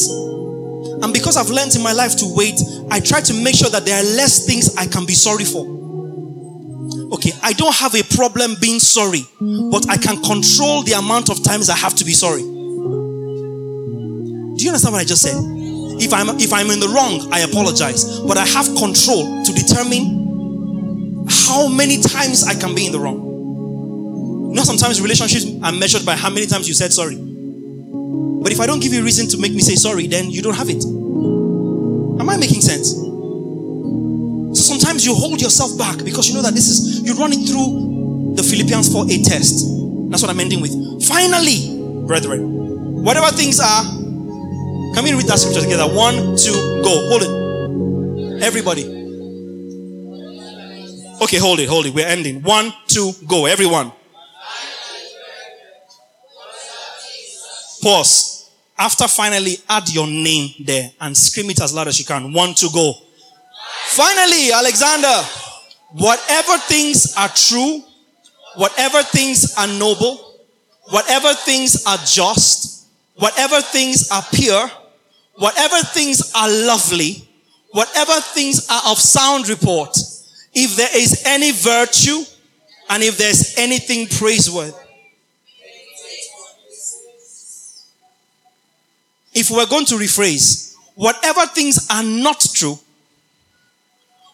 [1.02, 2.60] And because I've learned in my life to wait,
[2.90, 5.66] I try to make sure that there are less things I can be sorry for.
[7.14, 9.22] Okay, I don't have a problem being sorry,
[9.70, 12.42] but I can control the amount of times I have to be sorry.
[12.42, 12.48] Do
[14.64, 15.34] you understand what I just said?
[16.00, 21.26] If I'm if I'm in the wrong, I apologize, but I have control to determine
[21.28, 24.50] how many times I can be in the wrong.
[24.50, 27.31] You know, sometimes relationships are measured by how many times you said sorry.
[28.42, 30.42] But if I don't give you a reason to make me say sorry, then you
[30.42, 30.84] don't have it.
[30.84, 32.92] Am I making sense?
[34.58, 38.34] So sometimes you hold yourself back because you know that this is, you're running through
[38.36, 39.66] the Philippians 4 8 test.
[40.10, 40.72] That's what I'm ending with.
[41.04, 43.84] Finally, brethren, whatever things are,
[44.94, 45.86] can we read that scripture together?
[45.86, 46.52] One, two,
[46.84, 47.08] go.
[47.08, 48.42] Hold it.
[48.42, 48.84] Everybody.
[51.22, 51.94] Okay, hold it, hold it.
[51.94, 52.42] We're ending.
[52.42, 53.46] One, two, go.
[53.46, 53.92] Everyone.
[57.82, 58.50] Pause.
[58.78, 62.32] After finally, add your name there and scream it as loud as you can.
[62.32, 62.94] One to go.
[63.88, 65.22] Finally, Alexander,
[65.92, 67.82] whatever things are true,
[68.56, 70.38] whatever things are noble,
[70.90, 74.70] whatever things are just, whatever things are pure,
[75.36, 77.28] whatever things are lovely,
[77.72, 79.96] whatever things are of sound report,
[80.54, 82.22] if there is any virtue
[82.90, 84.76] and if there's anything praiseworthy,
[89.34, 92.78] if we're going to rephrase, whatever things are not true,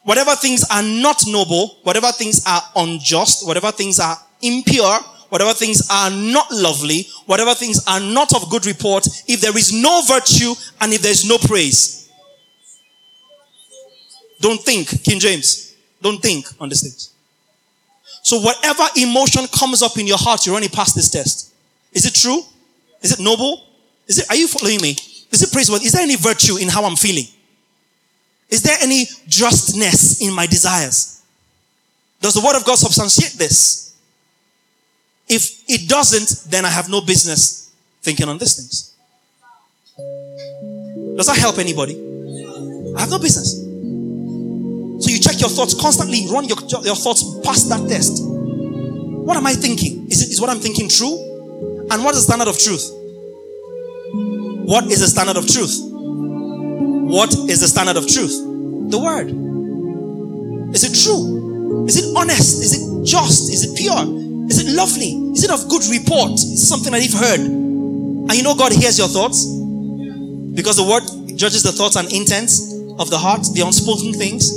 [0.05, 5.87] whatever things are not noble, whatever things are unjust, whatever things are impure, whatever things
[5.91, 10.55] are not lovely, whatever things are not of good report, if there is no virtue
[10.81, 12.11] and if there's no praise.
[14.41, 15.75] Don't think, King James.
[16.01, 17.13] Don't think on these things.
[18.23, 21.53] So whatever emotion comes up in your heart, you're running past this test.
[21.93, 22.43] Is it true?
[23.03, 23.65] Is it noble?
[24.09, 24.97] Is it, are you following me?
[25.31, 25.87] Is it praiseworthy?
[25.87, 27.27] Is there any virtue in how I'm feeling?
[28.49, 31.23] Is there any justness in my desires?
[32.21, 33.95] Does the word of God substantiate this?
[35.29, 37.71] If it doesn't, then I have no business
[38.03, 38.95] thinking on these things.
[41.17, 41.95] Does that help anybody?
[42.97, 43.61] I have no business.
[45.05, 48.25] So you check your thoughts constantly, run your, your thoughts past that test.
[48.25, 50.11] What am I thinking?
[50.11, 51.87] Is it is what I'm thinking true?
[51.91, 52.98] And what is the standard of truth?
[54.69, 55.81] What is the standard of truth?
[55.81, 58.37] What is the standard of truth?
[58.93, 59.33] The word.
[60.77, 61.89] Is it true?
[61.89, 62.61] Is it honest?
[62.61, 63.49] Is it just?
[63.49, 63.97] Is it pure?
[64.53, 65.17] Is it lovely?
[65.33, 66.37] Is it of good report?
[66.37, 67.41] Is it something that you've heard?
[67.41, 69.49] And you know God hears your thoughts?
[70.53, 72.69] Because the word judges the thoughts and intents
[73.01, 74.53] of the heart, the unspoken things.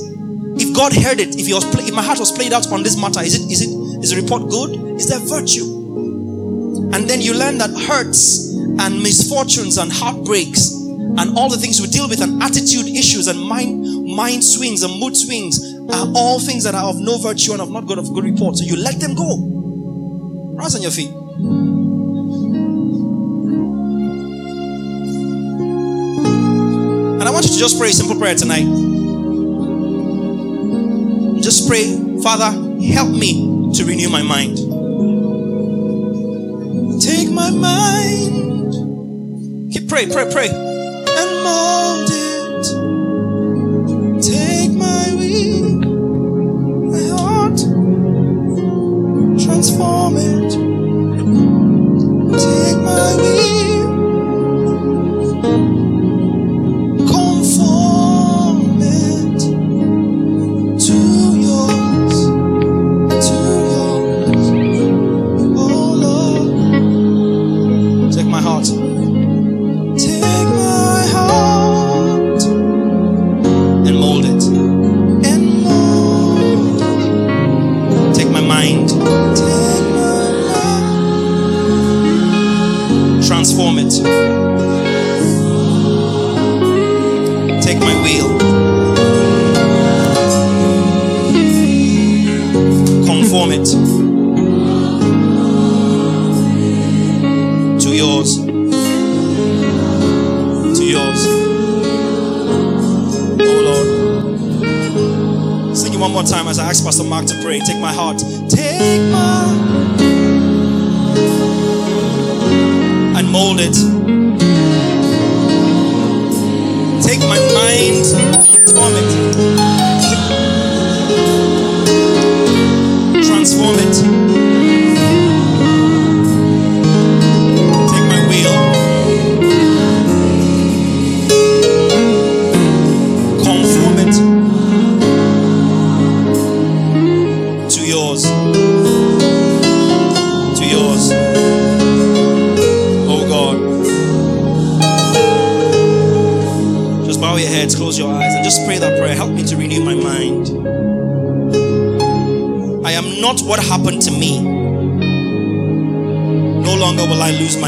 [0.60, 3.00] If God heard it, if, was play, if my heart was played out on this
[3.00, 3.72] matter, is it is it
[4.04, 4.76] is the report good?
[5.00, 6.92] Is there virtue?
[6.92, 11.88] And then you learn that hurts and misfortunes and heartbreaks and all the things we
[11.88, 15.60] deal with and attitude issues and mind mind swings and mood swings
[15.90, 18.56] are all things that are of no virtue and of not good of good report.
[18.56, 19.38] So you let them go.
[20.56, 21.12] Rise on your feet.
[27.20, 28.66] And I want you to just pray a simple prayer tonight.
[31.42, 31.84] Just pray,
[32.22, 32.52] Father,
[32.86, 34.58] help me to renew my mind.
[37.02, 38.51] Take my mind.
[39.72, 40.50] Keep pray, pray, pray.
[40.50, 42.66] And mold it.
[44.22, 45.70] Take my will,
[46.92, 47.58] my heart.
[49.42, 50.61] Transform it.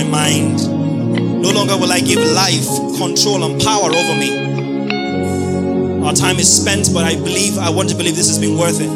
[0.04, 0.58] My mind.
[1.42, 2.66] No longer will I give life,
[2.98, 4.44] control, and power over me.
[6.06, 8.80] Our time is spent, but I believe, I want to believe this has been worth
[8.82, 8.90] it.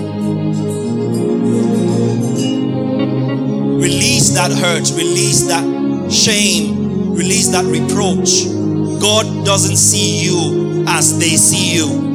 [3.82, 5.64] Release that hurt, release that
[6.12, 8.46] shame, release that reproach.
[9.02, 12.08] God doesn't see you as they see you.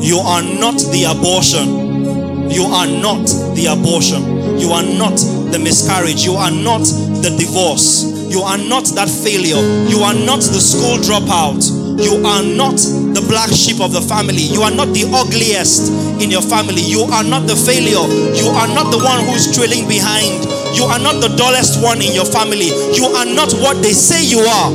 [0.00, 2.50] You are not the abortion.
[2.50, 4.58] You are not the abortion.
[4.58, 5.16] You are not
[5.50, 6.24] the miscarriage.
[6.24, 6.84] You are not
[7.22, 8.04] the divorce.
[8.28, 9.60] You are not that failure.
[9.88, 11.62] You are not the school dropout.
[11.96, 12.76] You are not
[13.16, 14.42] the black sheep of the family.
[14.42, 15.88] You are not the ugliest
[16.20, 16.82] in your family.
[16.82, 18.04] You are not the failure.
[18.36, 20.44] You are not the one who's trailing behind.
[20.76, 22.68] You are not the dullest one in your family.
[22.92, 24.70] You are not what they say you are.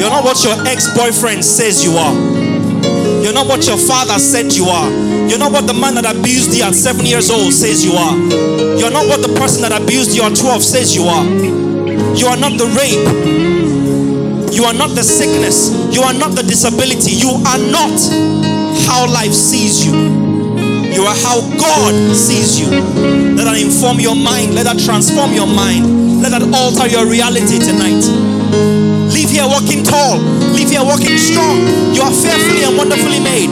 [0.00, 2.39] You're not what your ex boyfriend says you are.
[3.30, 4.90] You're not what your father said you are.
[5.30, 8.18] You're not what the man that abused you at seven years old says you are.
[8.74, 11.22] You're not what the person that abused you at 12 says you are.
[12.18, 13.06] You are not the rape.
[14.50, 15.70] You are not the sickness.
[15.94, 17.14] You are not the disability.
[17.14, 17.94] You are not
[18.90, 19.94] how life sees you.
[20.90, 22.66] You are how God sees you.
[23.38, 24.58] Let that inform your mind.
[24.58, 26.18] Let that transform your mind.
[26.18, 28.02] Let that alter your reality tonight.
[29.40, 30.20] Here walking tall.
[30.52, 31.64] Leave here walking strong.
[31.96, 33.48] You are fearfully and wonderfully made.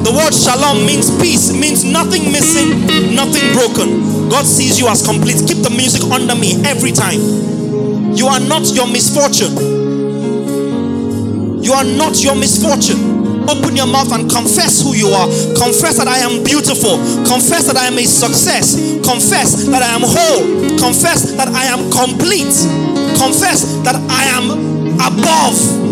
[0.00, 4.30] The word shalom means peace, means nothing missing, nothing broken.
[4.32, 5.44] God sees you as complete.
[5.44, 7.20] Keep the music under me every time.
[8.16, 9.52] You are not your misfortune.
[11.60, 13.44] You are not your misfortune.
[13.44, 15.28] Open your mouth and confess who you are.
[15.52, 16.96] Confess that I am beautiful.
[17.28, 18.80] Confess that I am a success.
[19.04, 20.80] Confess that I am whole.
[20.80, 22.56] Confess that I am complete.
[23.20, 25.84] Confess that I am above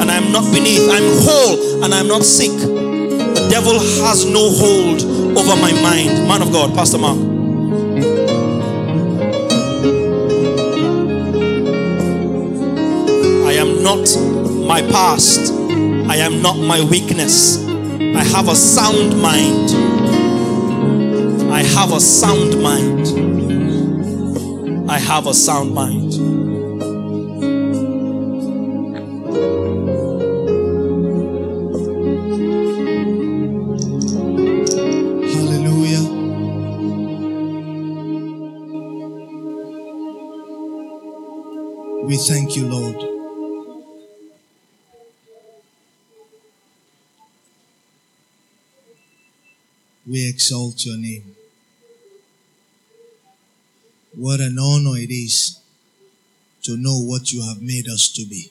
[0.00, 0.88] and I am not beneath.
[0.90, 2.50] I'm whole and I'm not sick.
[2.50, 5.02] The devil has no hold
[5.36, 6.26] over my mind.
[6.26, 7.18] Man of God, Pastor Mark.
[13.46, 14.08] I am not
[14.66, 15.52] my past.
[16.08, 17.66] I am not my weakness.
[17.66, 19.70] I have a sound mind.
[21.52, 23.08] I have a sound mind.
[24.90, 26.37] I have a sound mind.
[42.18, 42.96] Thank you, Lord.
[50.06, 51.36] We exalt your name.
[54.14, 55.60] What an honor it is
[56.62, 58.50] to know what you have made us to be.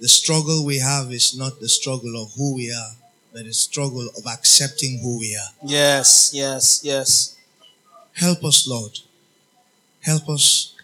[0.00, 2.96] The struggle we have is not the struggle of who we are,
[3.32, 5.52] but the struggle of accepting who we are.
[5.64, 7.36] Yes, yes, yes.
[8.14, 8.98] Help us, Lord.
[10.00, 10.75] Help us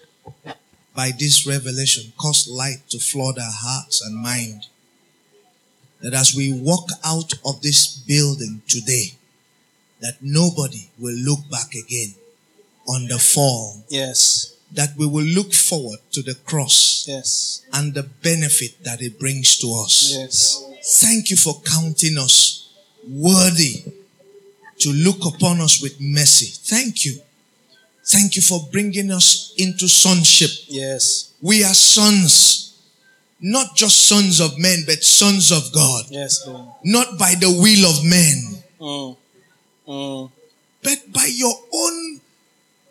[0.95, 4.67] by this revelation, cause light to flood our hearts and mind.
[6.03, 9.15] That as we walk out of this building today,
[10.01, 12.15] that nobody will look back again
[12.89, 13.85] on the fall.
[13.89, 19.19] Yes, That we will look forward to the cross yes, and the benefit that it
[19.21, 20.13] brings to us.
[20.17, 20.65] yes.
[21.01, 22.69] Thank you for counting us
[23.09, 23.85] worthy
[24.79, 26.47] to look upon us with mercy.
[26.47, 27.21] Thank you.
[28.13, 30.51] Thank you for bringing us into sonship.
[30.69, 32.77] Yes, We are sons,
[33.41, 36.69] not just sons of men, but sons of God, yes, Lord.
[36.85, 39.17] not by the will of men, Mm.
[39.89, 40.31] Mm.
[40.83, 42.21] but by your own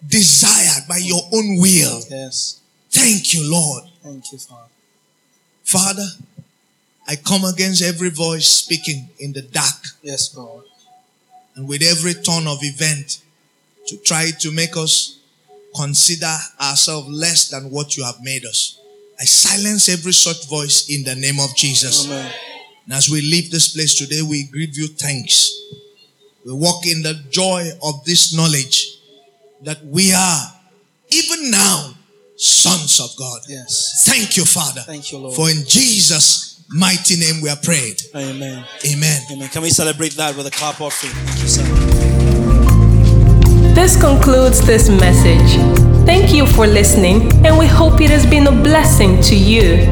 [0.07, 2.01] desire, by your own will.
[2.09, 2.57] Yes.
[2.89, 3.83] Thank you, Lord.
[4.03, 4.67] Thank you, Father.
[5.63, 6.07] Father,
[7.07, 10.65] I come against every voice speaking in the dark Yes, Lord.
[11.55, 13.19] and with every turn of event
[13.91, 15.19] to try to make us
[15.75, 18.79] consider ourselves less than what you have made us.
[19.19, 22.05] I silence every such voice in the name of Jesus.
[22.05, 22.31] Amen.
[22.85, 25.51] And as we leave this place today, we give you thanks.
[26.45, 28.97] We walk in the joy of this knowledge
[29.63, 30.41] that we are,
[31.09, 31.93] even now,
[32.37, 33.41] sons of God.
[33.49, 34.05] Yes.
[34.07, 34.81] Thank you, Father.
[34.81, 35.35] Thank you, Lord.
[35.35, 38.01] For in Jesus' mighty name we are prayed.
[38.15, 38.65] Amen.
[38.85, 39.21] Amen.
[39.31, 39.49] Amen.
[39.49, 41.13] Can we celebrate that with a clap offering?
[41.13, 41.90] Thank you, sir.
[43.73, 45.55] This concludes this message.
[46.05, 49.85] Thank you for listening, and we hope it has been a blessing to you.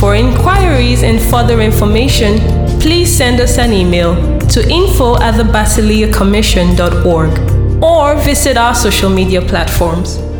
[0.00, 2.38] For inquiries and further information,
[2.80, 4.16] please send us an email
[4.48, 5.44] to info at the
[7.82, 10.31] or visit our social media platforms.